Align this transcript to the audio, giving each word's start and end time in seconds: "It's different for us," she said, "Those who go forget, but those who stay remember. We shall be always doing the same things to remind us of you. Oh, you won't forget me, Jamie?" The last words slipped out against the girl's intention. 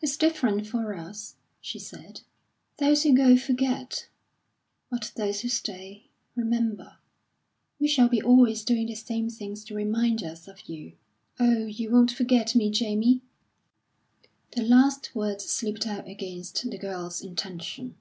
"It's 0.00 0.16
different 0.16 0.66
for 0.66 0.94
us," 0.94 1.34
she 1.60 1.78
said, 1.78 2.22
"Those 2.78 3.02
who 3.02 3.14
go 3.14 3.36
forget, 3.36 4.08
but 4.90 5.12
those 5.14 5.42
who 5.42 5.50
stay 5.50 6.06
remember. 6.34 6.96
We 7.78 7.86
shall 7.86 8.08
be 8.08 8.22
always 8.22 8.64
doing 8.64 8.86
the 8.86 8.94
same 8.94 9.28
things 9.28 9.64
to 9.66 9.74
remind 9.74 10.22
us 10.22 10.48
of 10.48 10.70
you. 10.70 10.94
Oh, 11.38 11.66
you 11.66 11.90
won't 11.90 12.12
forget 12.12 12.54
me, 12.54 12.70
Jamie?" 12.70 13.20
The 14.52 14.62
last 14.62 15.14
words 15.14 15.44
slipped 15.44 15.86
out 15.86 16.08
against 16.08 16.62
the 16.70 16.78
girl's 16.78 17.20
intention. 17.20 17.96